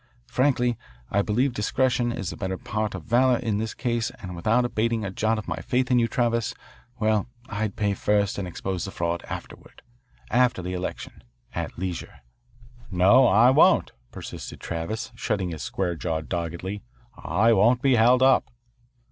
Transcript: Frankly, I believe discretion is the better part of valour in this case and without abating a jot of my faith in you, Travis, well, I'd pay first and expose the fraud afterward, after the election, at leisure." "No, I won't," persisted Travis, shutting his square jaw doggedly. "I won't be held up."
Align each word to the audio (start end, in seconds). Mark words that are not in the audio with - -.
Frankly, 0.25 0.79
I 1.11 1.21
believe 1.21 1.53
discretion 1.53 2.11
is 2.11 2.31
the 2.31 2.35
better 2.35 2.57
part 2.57 2.95
of 2.95 3.03
valour 3.03 3.37
in 3.37 3.59
this 3.59 3.75
case 3.75 4.09
and 4.19 4.35
without 4.35 4.65
abating 4.65 5.05
a 5.05 5.11
jot 5.11 5.37
of 5.37 5.47
my 5.47 5.57
faith 5.57 5.91
in 5.91 5.99
you, 5.99 6.07
Travis, 6.07 6.55
well, 6.99 7.27
I'd 7.49 7.75
pay 7.75 7.93
first 7.93 8.39
and 8.39 8.47
expose 8.47 8.83
the 8.85 8.89
fraud 8.89 9.21
afterward, 9.29 9.83
after 10.31 10.63
the 10.63 10.73
election, 10.73 11.23
at 11.53 11.77
leisure." 11.77 12.21
"No, 12.89 13.27
I 13.27 13.51
won't," 13.51 13.91
persisted 14.11 14.59
Travis, 14.59 15.11
shutting 15.13 15.49
his 15.51 15.61
square 15.61 15.93
jaw 15.93 16.21
doggedly. 16.21 16.81
"I 17.15 17.53
won't 17.53 17.83
be 17.83 17.93
held 17.93 18.23
up." 18.23 18.45